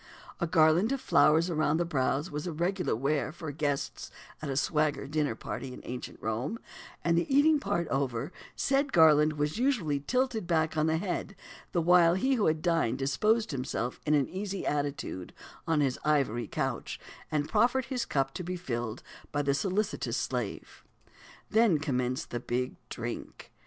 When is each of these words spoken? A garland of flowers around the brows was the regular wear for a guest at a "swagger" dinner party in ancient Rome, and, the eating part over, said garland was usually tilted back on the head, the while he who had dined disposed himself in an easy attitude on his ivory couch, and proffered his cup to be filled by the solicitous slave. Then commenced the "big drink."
A 0.39 0.47
garland 0.47 0.91
of 0.91 0.99
flowers 0.99 1.47
around 1.51 1.77
the 1.77 1.85
brows 1.85 2.31
was 2.31 2.45
the 2.45 2.51
regular 2.51 2.95
wear 2.95 3.31
for 3.31 3.49
a 3.49 3.53
guest 3.53 4.11
at 4.41 4.49
a 4.49 4.57
"swagger" 4.57 5.05
dinner 5.05 5.35
party 5.35 5.75
in 5.75 5.81
ancient 5.85 6.17
Rome, 6.19 6.57
and, 7.03 7.15
the 7.15 7.31
eating 7.31 7.59
part 7.59 7.87
over, 7.89 8.31
said 8.55 8.93
garland 8.93 9.33
was 9.33 9.59
usually 9.59 9.99
tilted 9.99 10.47
back 10.47 10.75
on 10.75 10.87
the 10.87 10.97
head, 10.97 11.35
the 11.71 11.83
while 11.83 12.15
he 12.15 12.33
who 12.33 12.47
had 12.47 12.63
dined 12.63 12.97
disposed 12.97 13.51
himself 13.51 13.99
in 14.03 14.15
an 14.15 14.27
easy 14.27 14.65
attitude 14.65 15.33
on 15.67 15.81
his 15.81 15.99
ivory 16.03 16.47
couch, 16.47 16.99
and 17.31 17.47
proffered 17.47 17.85
his 17.85 18.03
cup 18.03 18.33
to 18.33 18.43
be 18.43 18.55
filled 18.55 19.03
by 19.31 19.43
the 19.43 19.53
solicitous 19.53 20.17
slave. 20.17 20.83
Then 21.51 21.77
commenced 21.77 22.31
the 22.31 22.39
"big 22.39 22.75
drink." 22.89 23.51